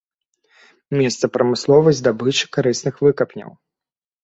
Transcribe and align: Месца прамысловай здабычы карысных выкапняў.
Месца 1.01 1.25
прамысловай 1.35 1.93
здабычы 2.01 2.51
карысных 2.57 2.95
выкапняў. 3.05 3.51